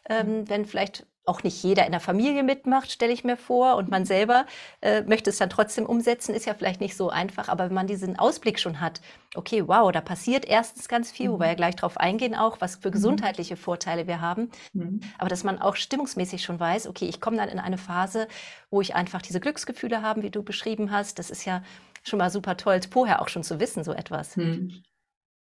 Ähm, 0.09 0.49
wenn 0.49 0.67
vielleicht 0.67 1.07
auch 1.26 1.43
nicht 1.43 1.62
jeder 1.62 1.87
in 1.87 1.93
der 1.93 2.00
Familie 2.00 2.43
mitmacht, 2.43 2.93
stelle 2.93 3.12
ich 3.12 3.25
mir 3.25 3.37
vor, 3.37 3.76
und 3.76 3.90
man 3.90 4.04
selber 4.04 4.47
äh, 4.83 5.02
möchte 5.02 5.31
es 5.31 5.38
dann 5.38 5.49
trotzdem 5.49 5.87
umsetzen, 5.87 6.35
ist 6.35 6.45
ja 6.45 6.54
vielleicht 6.54 6.81
nicht 6.81 6.97
so 6.97 7.09
einfach. 7.09 7.49
Aber 7.49 7.66
wenn 7.66 7.75
man 7.75 7.87
diesen 7.87 8.19
Ausblick 8.19 8.59
schon 8.59 8.81
hat, 8.81 9.00
okay, 9.35 9.66
wow, 9.66 9.90
da 9.90 10.00
passiert 10.00 10.45
erstens 10.45 10.88
ganz 10.88 11.11
viel, 11.11 11.28
mhm. 11.28 11.33
wo 11.33 11.40
wir 11.40 11.47
ja 11.47 11.54
gleich 11.54 11.76
drauf 11.76 11.97
eingehen 11.97 12.35
auch, 12.35 12.61
was 12.61 12.76
für 12.76 12.88
mhm. 12.88 12.93
gesundheitliche 12.93 13.57
Vorteile 13.57 14.07
wir 14.07 14.21
haben. 14.21 14.50
Mhm. 14.75 15.00
Aber 15.19 15.28
dass 15.28 15.45
man 15.45 15.61
auch 15.61 15.76
stimmungsmäßig 15.76 16.43
schon 16.43 16.61
weiß, 16.61 16.87
okay, 16.88 17.07
ich 17.07 17.21
komme 17.21 17.38
dann 17.38 17.49
in 17.49 17.59
eine 17.59 17.78
Phase, 17.78 18.28
wo 18.71 18.81
ich 18.81 18.95
einfach 18.95 19.23
diese 19.23 19.40
Glücksgefühle 19.40 20.02
habe, 20.02 20.23
wie 20.23 20.31
du 20.31 20.43
beschrieben 20.43 20.90
hast. 20.90 21.19
Das 21.19 21.31
ist 21.31 21.45
ja 21.45 21.62
schon 22.02 22.19
mal 22.19 22.31
super 22.31 22.57
toll, 22.57 22.81
vorher 22.90 23.23
auch 23.23 23.28
schon 23.28 23.45
zu 23.45 23.61
wissen, 23.61 23.83
so 23.83 23.93
etwas. 23.93 24.37
Mhm. 24.37 24.83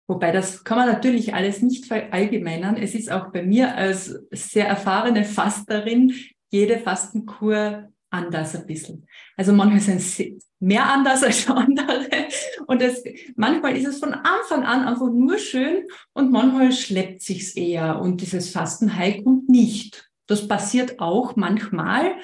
Wobei 0.07 0.31
das 0.31 0.63
kann 0.63 0.77
man 0.77 0.87
natürlich 0.87 1.33
alles 1.33 1.61
nicht 1.61 1.85
verallgemeinern. 1.85 2.75
Es 2.75 2.93
ist 2.93 3.11
auch 3.11 3.31
bei 3.31 3.43
mir 3.43 3.75
als 3.75 4.19
sehr 4.31 4.67
erfahrene 4.67 5.23
Fasterin 5.23 6.13
jede 6.49 6.77
Fastenkur 6.77 7.89
anders 8.09 8.55
ein 8.55 8.67
bisschen. 8.67 9.07
Also 9.37 9.53
manchmal 9.53 9.79
sind 9.79 10.01
sie 10.01 10.37
mehr 10.59 10.85
anders 10.85 11.23
als 11.23 11.47
andere. 11.49 12.27
Und 12.67 12.81
das, 12.81 13.03
manchmal 13.35 13.75
ist 13.75 13.87
es 13.87 13.99
von 13.99 14.13
Anfang 14.13 14.63
an 14.63 14.87
einfach 14.87 15.09
nur 15.11 15.37
schön 15.37 15.87
und 16.13 16.31
manchmal 16.31 16.71
schleppt 16.71 17.21
sich's 17.21 17.55
eher 17.55 17.99
und 17.99 18.21
dieses 18.21 18.49
Fastenhigh 18.51 19.23
kommt 19.23 19.49
nicht. 19.49 20.09
Das 20.27 20.47
passiert 20.47 20.99
auch 20.99 21.35
manchmal. 21.35 22.15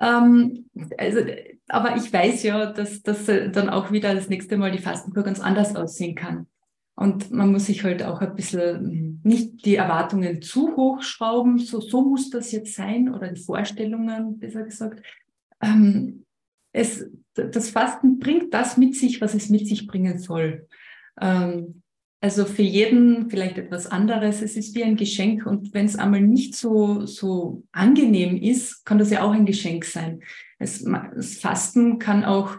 Ähm, 0.00 0.66
also, 0.98 1.20
aber 1.68 1.96
ich 1.96 2.12
weiß 2.12 2.42
ja, 2.42 2.66
dass 2.66 3.02
das 3.02 3.26
dann 3.26 3.68
auch 3.70 3.92
wieder 3.92 4.14
das 4.14 4.28
nächste 4.28 4.56
Mal 4.56 4.72
die 4.72 4.78
Fastenkur 4.78 5.22
ganz 5.22 5.40
anders 5.40 5.74
aussehen 5.74 6.14
kann. 6.14 6.46
Und 7.00 7.30
man 7.30 7.50
muss 7.50 7.64
sich 7.64 7.82
halt 7.82 8.02
auch 8.02 8.20
ein 8.20 8.34
bisschen 8.34 8.90
hm, 8.90 9.20
nicht 9.24 9.64
die 9.64 9.76
Erwartungen 9.76 10.42
zu 10.42 10.76
hoch 10.76 11.00
schrauben, 11.00 11.56
so, 11.56 11.80
so 11.80 12.02
muss 12.02 12.28
das 12.28 12.52
jetzt 12.52 12.74
sein, 12.74 13.14
oder 13.14 13.28
die 13.28 13.40
Vorstellungen, 13.40 14.38
besser 14.38 14.64
gesagt. 14.64 15.02
Ähm, 15.62 16.26
es, 16.72 17.08
das 17.32 17.70
Fasten 17.70 18.18
bringt 18.18 18.52
das 18.52 18.76
mit 18.76 18.96
sich, 18.96 19.18
was 19.22 19.32
es 19.32 19.48
mit 19.48 19.66
sich 19.66 19.86
bringen 19.86 20.18
soll. 20.18 20.68
Ähm, 21.18 21.80
also 22.20 22.44
für 22.44 22.60
jeden 22.60 23.30
vielleicht 23.30 23.56
etwas 23.56 23.86
anderes. 23.86 24.42
Es 24.42 24.54
ist 24.58 24.74
wie 24.74 24.84
ein 24.84 24.96
Geschenk 24.96 25.46
und 25.46 25.72
wenn 25.72 25.86
es 25.86 25.96
einmal 25.96 26.20
nicht 26.20 26.54
so, 26.54 27.06
so 27.06 27.62
angenehm 27.72 28.36
ist, 28.36 28.84
kann 28.84 28.98
das 28.98 29.10
ja 29.10 29.22
auch 29.22 29.32
ein 29.32 29.46
Geschenk 29.46 29.86
sein. 29.86 30.20
Es, 30.58 30.84
das 30.84 31.36
Fasten 31.36 31.98
kann 31.98 32.26
auch 32.26 32.58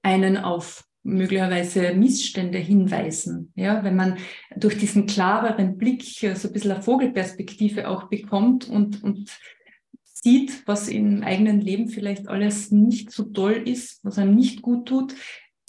einen 0.00 0.38
auf 0.38 0.86
möglicherweise 1.02 1.94
Missstände 1.94 2.58
hinweisen. 2.58 3.52
Ja, 3.54 3.82
wenn 3.84 3.96
man 3.96 4.18
durch 4.56 4.76
diesen 4.78 5.06
klareren 5.06 5.78
Blick 5.78 6.02
so 6.02 6.26
ein 6.26 6.52
bisschen 6.52 6.72
eine 6.72 6.82
Vogelperspektive 6.82 7.88
auch 7.88 8.04
bekommt 8.04 8.68
und, 8.68 9.02
und 9.02 9.30
sieht, 10.04 10.66
was 10.66 10.88
im 10.88 11.22
eigenen 11.22 11.60
Leben 11.60 11.88
vielleicht 11.88 12.28
alles 12.28 12.70
nicht 12.70 13.10
so 13.10 13.24
toll 13.24 13.62
ist, 13.64 14.04
was 14.04 14.18
einem 14.18 14.34
nicht 14.34 14.62
gut 14.62 14.86
tut, 14.88 15.14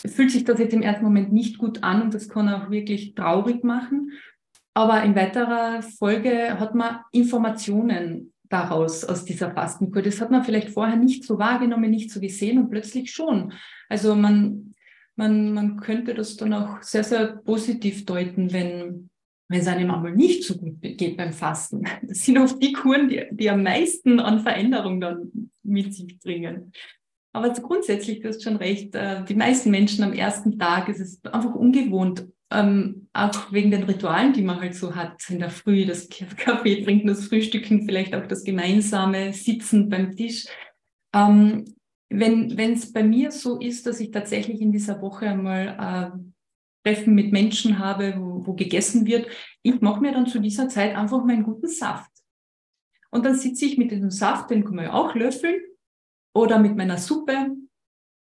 fühlt 0.05 0.31
sich 0.31 0.43
das 0.43 0.59
jetzt 0.59 0.73
im 0.73 0.81
ersten 0.81 1.03
Moment 1.03 1.31
nicht 1.31 1.57
gut 1.57 1.83
an 1.83 2.01
und 2.01 2.13
das 2.13 2.27
kann 2.27 2.49
auch 2.49 2.69
wirklich 2.69 3.15
traurig 3.15 3.63
machen. 3.63 4.11
Aber 4.73 5.03
in 5.03 5.15
weiterer 5.15 5.81
Folge 5.81 6.59
hat 6.59 6.75
man 6.75 6.99
Informationen 7.11 8.33
daraus, 8.51 9.03
aus 9.03 9.25
dieser 9.25 9.51
Fastenkur. 9.51 10.01
Das 10.01 10.19
hat 10.21 10.31
man 10.31 10.43
vielleicht 10.43 10.69
vorher 10.69 10.97
nicht 10.97 11.23
so 11.23 11.39
wahrgenommen, 11.39 11.89
nicht 11.89 12.11
so 12.11 12.19
gesehen 12.19 12.57
und 12.57 12.69
plötzlich 12.69 13.11
schon. 13.11 13.53
Also 13.89 14.15
man, 14.15 14.70
man, 15.15 15.53
man 15.53 15.79
könnte 15.79 16.13
das 16.13 16.37
dann 16.37 16.53
auch 16.53 16.81
sehr, 16.81 17.03
sehr 17.03 17.27
positiv 17.37 18.05
deuten, 18.05 18.53
wenn, 18.53 19.09
wenn 19.49 19.59
es 19.59 19.67
einem 19.67 19.91
einmal 19.91 20.15
nicht 20.15 20.43
so 20.43 20.57
gut 20.57 20.81
geht 20.81 21.17
beim 21.17 21.33
Fasten. 21.33 21.83
Das 22.01 22.25
sind 22.25 22.37
oft 22.37 22.61
die 22.61 22.73
Kuren, 22.73 23.09
die, 23.09 23.25
die 23.31 23.49
am 23.49 23.63
meisten 23.63 24.19
an 24.19 24.39
Veränderung 24.39 25.01
dann 25.01 25.51
mit 25.63 25.93
sich 25.93 26.19
bringen. 26.19 26.71
Aber 27.33 27.49
grundsätzlich, 27.51 28.19
du 28.19 28.27
hast 28.27 28.43
schon 28.43 28.57
recht, 28.57 28.95
äh, 28.95 29.23
die 29.23 29.35
meisten 29.35 29.71
Menschen 29.71 30.03
am 30.03 30.13
ersten 30.13 30.59
Tag 30.59 30.89
ist 30.89 30.99
es 30.99 31.23
einfach 31.25 31.55
ungewohnt, 31.55 32.27
ähm, 32.51 33.07
auch 33.13 33.51
wegen 33.51 33.71
den 33.71 33.83
Ritualen, 33.83 34.33
die 34.33 34.41
man 34.41 34.59
halt 34.59 34.75
so 34.75 34.93
hat 34.95 35.21
in 35.29 35.39
der 35.39 35.49
Früh, 35.49 35.85
das 35.85 36.09
Kaffee 36.37 36.83
trinken, 36.83 37.07
das 37.07 37.25
Frühstücken, 37.25 37.85
vielleicht 37.85 38.13
auch 38.13 38.27
das 38.27 38.43
gemeinsame 38.43 39.31
Sitzen 39.31 39.89
beim 39.89 40.15
Tisch. 40.15 40.45
Ähm, 41.13 41.65
wenn 42.11 42.73
es 42.73 42.91
bei 42.91 43.03
mir 43.03 43.31
so 43.31 43.59
ist, 43.59 43.87
dass 43.87 43.99
ich 43.99 44.11
tatsächlich 44.11 44.61
in 44.61 44.71
dieser 44.71 45.01
Woche 45.01 45.27
einmal 45.27 46.13
äh, 46.13 46.19
Treffen 46.83 47.15
mit 47.15 47.31
Menschen 47.31 47.79
habe, 47.79 48.15
wo, 48.17 48.45
wo 48.45 48.53
gegessen 48.53 49.05
wird, 49.05 49.27
ich 49.61 49.81
mache 49.81 50.01
mir 50.01 50.11
dann 50.11 50.27
zu 50.27 50.39
dieser 50.39 50.67
Zeit 50.67 50.95
einfach 50.95 51.23
meinen 51.23 51.43
guten 51.43 51.67
Saft. 51.67 52.11
Und 53.11 53.25
dann 53.25 53.35
sitze 53.35 53.65
ich 53.65 53.77
mit 53.77 53.91
diesem 53.91 54.11
Saft, 54.11 54.49
den 54.49 54.63
kann 54.63 54.75
man 54.75 54.85
ja 54.85 54.93
auch 54.93 55.15
löffeln, 55.15 55.61
oder 56.33 56.59
mit 56.59 56.77
meiner 56.77 56.97
Suppe, 56.97 57.55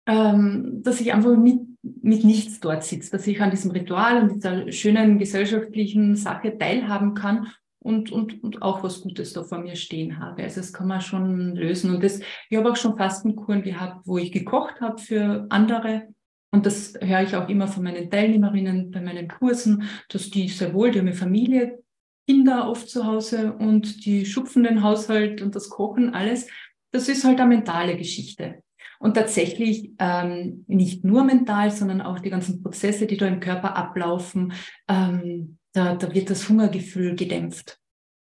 ähm, 0.07 0.83
dass 0.83 1.01
ich 1.01 1.13
einfach 1.13 1.37
mit, 1.37 1.61
mit 1.83 2.25
nichts 2.25 2.61
dort 2.61 2.83
sitze, 2.83 3.13
dass 3.13 3.27
ich 3.27 3.41
an 3.41 3.51
diesem 3.51 3.71
Ritual 3.71 4.23
und 4.23 4.35
dieser 4.35 4.71
schönen 4.73 5.19
gesellschaftlichen 5.19 6.17
Sache 6.17 6.59
teilhaben 6.59 7.15
kann 7.15 7.53
und, 7.83 8.11
und, 8.11 8.43
und 8.43 8.63
auch 8.63 8.83
was 8.83 9.03
Gutes 9.03 9.33
da 9.33 9.43
vor 9.43 9.59
mir 9.59 9.77
stehen 9.77 10.19
habe. 10.19 10.43
Also 10.43 10.61
das 10.61 10.73
kann 10.73 10.89
man 10.89 11.01
schon 11.01 11.55
lösen. 11.57 11.95
Und 11.95 12.03
das, 12.03 12.21
ich 12.49 12.57
habe 12.57 12.71
auch 12.71 12.77
schon 12.77 12.97
Fastenkuren 12.97 13.63
gehabt, 13.63 14.07
wo 14.07 14.19
ich 14.19 14.33
gekocht 14.33 14.81
habe 14.81 14.99
für 14.99 15.47
andere. 15.51 16.09
Und 16.51 16.67
das 16.67 16.95
höre 17.01 17.23
ich 17.23 17.35
auch 17.35 17.49
immer 17.49 17.69
von 17.69 17.83
meinen 17.83 18.11
Teilnehmerinnen 18.11 18.91
bei 18.91 19.01
meinen 19.01 19.29
Kursen, 19.29 19.85
dass 20.09 20.31
die 20.31 20.49
sehr 20.49 20.75
wohl, 20.75 20.91
die 20.91 20.99
haben 20.99 21.07
eine 21.07 21.17
Familie, 21.17 21.83
Kinder 22.29 22.69
oft 22.69 22.89
zu 22.89 23.05
Hause 23.05 23.55
und 23.55 24.05
die 24.05 24.27
schupfen 24.27 24.63
den 24.63 24.83
Haushalt 24.83 25.43
und 25.43 25.57
das 25.57 25.69
Kochen, 25.69 26.15
alles 26.15 26.49
das 26.93 27.09
ist 27.09 27.25
halt 27.25 27.41
eine 27.41 27.49
mentale 27.49 27.97
Geschichte. 27.97 28.63
Und 29.01 29.15
tatsächlich 29.15 29.91
ähm, 29.99 30.65
nicht 30.69 31.05
nur 31.05 31.25
mental, 31.25 31.73
sondern 31.73 32.01
auch 32.03 32.21
die 32.21 32.31
ganzen 32.31 32.63
Prozesse, 32.63 33.07
die 33.07 33.17
da 33.17 33.27
im 33.27 33.41
Körper 33.41 33.77
ablaufen, 33.77 34.53
ähm, 34.89 35.59
da, 35.73 35.95
da 35.95 36.15
wird 36.15 36.31
das 36.31 36.49
Hungergefühl 36.49 37.17
gedämpft. 37.17 37.79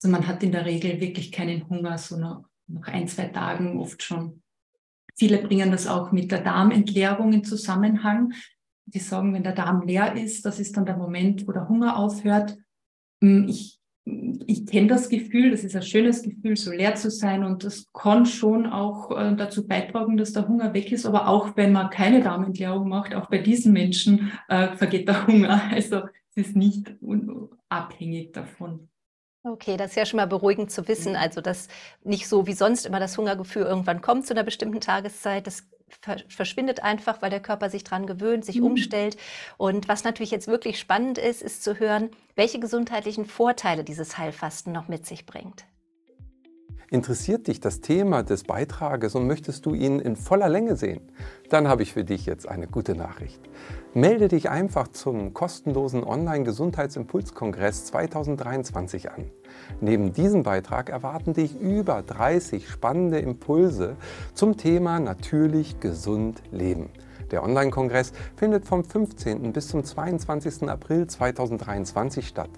Also 0.02 0.12
man 0.12 0.28
hat 0.28 0.44
in 0.44 0.52
der 0.52 0.66
Regel 0.66 1.00
wirklich 1.00 1.32
keinen 1.32 1.68
Hunger, 1.70 1.98
so 1.98 2.18
nach, 2.18 2.44
nach 2.68 2.88
ein, 2.88 3.08
zwei 3.08 3.26
Tagen 3.28 3.80
oft 3.80 4.04
schon. 4.04 4.42
Viele 5.16 5.40
bringen 5.40 5.72
das 5.72 5.88
auch 5.88 6.12
mit 6.12 6.32
der 6.32 6.42
Darmentleerung 6.42 7.34
in 7.34 7.44
Zusammenhang. 7.44 8.34
Die 8.86 9.00
sagen, 9.00 9.34
wenn 9.34 9.44
der 9.44 9.54
Darm 9.54 9.84
leer 9.84 10.16
ist, 10.16 10.46
das 10.46 10.60
ist 10.60 10.76
dann 10.76 10.86
der 10.86 10.98
Moment, 10.98 11.48
wo 11.48 11.52
der 11.52 11.70
Hunger 11.70 11.98
aufhört. 11.98 12.58
Hm, 13.22 13.48
ich 13.48 13.80
ich 14.06 14.66
kenne 14.66 14.88
das 14.88 15.08
Gefühl, 15.08 15.52
das 15.52 15.64
ist 15.64 15.76
ein 15.76 15.82
schönes 15.82 16.24
Gefühl, 16.24 16.58
so 16.58 16.72
leer 16.72 16.96
zu 16.96 17.10
sein 17.10 17.44
und 17.44 17.64
das 17.64 17.90
kann 17.94 18.26
schon 18.26 18.66
auch 18.66 19.12
äh, 19.12 19.34
dazu 19.36 19.66
beitragen, 19.66 20.18
dass 20.18 20.34
der 20.34 20.48
Hunger 20.48 20.74
weg 20.74 20.92
ist. 20.92 21.06
Aber 21.06 21.30
auch 21.30 21.56
wenn 21.56 21.72
man 21.72 21.90
keine 21.90 22.22
Darmentleerung 22.22 22.90
macht, 22.90 23.16
auch 23.16 23.30
bei 23.30 23.38
diesen 23.38 23.72
Menschen 23.72 24.32
äh, 24.50 24.76
vergeht 24.76 25.08
der 25.08 25.26
Hunger. 25.28 25.62
Also 25.72 26.02
es 26.36 26.48
ist 26.48 26.56
nicht 26.56 26.96
abhängig 27.70 28.34
davon. 28.34 28.90
Okay, 29.46 29.76
das 29.76 29.92
ist 29.92 29.98
ja 29.98 30.06
schon 30.06 30.18
mal 30.18 30.28
beruhigend 30.28 30.72
zu 30.72 30.88
wissen, 30.88 31.18
also 31.18 31.42
dass 31.42 31.68
nicht 32.04 32.30
so 32.30 32.48
wie 32.48 32.54
sonst 32.54 32.86
immer 32.86 33.00
das 33.02 33.18
Hungergefühl 33.18 33.64
irgendwann 33.64 34.02
kommt 34.02 34.26
zu 34.26 34.34
einer 34.34 34.44
bestimmten 34.44 34.80
Tageszeit. 34.80 35.48
Das 35.48 35.68
verschwindet 36.30 36.82
einfach, 36.82 37.22
weil 37.22 37.30
der 37.30 37.42
Körper 37.42 37.70
sich 37.70 37.84
dran 37.84 38.08
gewöhnt, 38.08 38.46
sich 38.46 38.60
mhm. 38.60 38.68
umstellt. 38.68 39.18
Und 39.58 39.90
was 39.90 40.06
natürlich 40.06 40.32
jetzt 40.32 40.48
wirklich 40.48 40.80
spannend 40.80 41.18
ist, 41.18 41.42
ist 41.42 41.62
zu 41.62 41.78
hören, 41.78 42.10
welche 42.36 42.60
gesundheitlichen 42.60 43.26
Vorteile 43.26 43.84
dieses 43.84 44.18
Heilfasten 44.18 44.72
noch 44.72 44.88
mit 44.88 45.06
sich 45.06 45.26
bringt. 45.26 45.66
Interessiert 46.94 47.48
dich 47.48 47.60
das 47.60 47.82
Thema 47.82 48.22
des 48.22 48.44
Beitrages 48.44 49.16
und 49.16 49.26
möchtest 49.26 49.66
du 49.66 49.74
ihn 49.74 50.00
in 50.00 50.16
voller 50.16 50.48
Länge 50.48 50.76
sehen? 50.76 51.02
Dann 51.50 51.68
habe 51.68 51.82
ich 51.82 51.92
für 51.92 52.04
dich 52.04 52.28
jetzt 52.28 52.48
eine 52.48 52.68
gute 52.68 52.94
Nachricht. 52.94 53.40
Melde 53.96 54.28
dich 54.28 54.52
einfach 54.52 54.88
zum 54.90 55.34
kostenlosen 55.34 56.04
Online-Gesundheitsimpulskongress 56.04 57.86
2023 57.86 59.10
an. 59.10 59.32
Neben 59.82 60.14
diesem 60.14 60.44
Beitrag 60.44 60.92
erwarten 60.92 61.34
dich 61.34 61.60
über 61.60 62.04
30 62.04 62.70
spannende 62.70 63.18
Impulse 63.18 63.96
zum 64.36 64.56
Thema 64.56 65.00
natürlich 65.00 65.80
gesund 65.80 66.44
leben. 66.52 66.92
Der 67.32 67.44
Online-Kongress 67.44 68.14
findet 68.36 68.66
vom 68.66 68.84
15. 68.84 69.54
bis 69.54 69.70
zum 69.70 69.84
22. 69.84 70.70
April 70.70 71.08
2023 71.08 72.28
statt. 72.28 72.52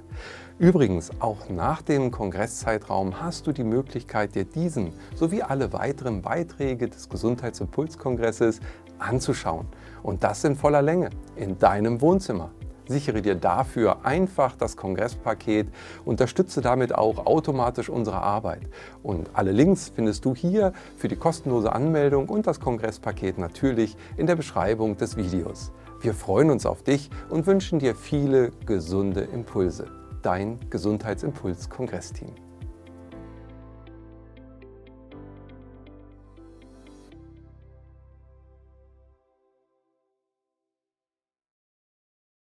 Übrigens, 0.57 1.11
auch 1.19 1.49
nach 1.49 1.81
dem 1.81 2.11
Kongresszeitraum 2.11 3.19
hast 3.19 3.45
du 3.45 3.51
die 3.51 3.65
Möglichkeit, 3.65 4.35
dir 4.35 4.45
diesen 4.45 4.93
sowie 5.13 5.41
alle 5.41 5.73
weiteren 5.73 6.21
Beiträge 6.21 6.87
des 6.87 7.09
Gesundheitsimpulskongresses 7.09 8.61
anzuschauen. 8.97 9.67
Und 10.01 10.23
das 10.23 10.45
in 10.45 10.55
voller 10.55 10.81
Länge, 10.81 11.09
in 11.35 11.59
deinem 11.59 11.99
Wohnzimmer. 11.99 12.51
Sichere 12.87 13.21
dir 13.21 13.35
dafür 13.35 14.05
einfach 14.05 14.55
das 14.55 14.77
Kongresspaket, 14.77 15.67
unterstütze 16.05 16.61
damit 16.61 16.95
auch 16.95 17.25
automatisch 17.25 17.89
unsere 17.89 18.21
Arbeit. 18.21 18.61
Und 19.03 19.31
alle 19.33 19.51
Links 19.51 19.91
findest 19.93 20.23
du 20.23 20.35
hier 20.35 20.71
für 20.95 21.09
die 21.09 21.17
kostenlose 21.17 21.73
Anmeldung 21.73 22.29
und 22.29 22.47
das 22.47 22.61
Kongresspaket 22.61 23.37
natürlich 23.39 23.97
in 24.15 24.25
der 24.25 24.37
Beschreibung 24.37 24.95
des 24.95 25.17
Videos. 25.17 25.73
Wir 25.99 26.13
freuen 26.13 26.49
uns 26.49 26.65
auf 26.65 26.81
dich 26.81 27.09
und 27.29 27.45
wünschen 27.45 27.79
dir 27.79 27.93
viele 27.93 28.51
gesunde 28.65 29.21
Impulse. 29.21 30.04
Dein 30.25 30.59
Gesundheitsimpuls-Kongressteam. 30.71 32.33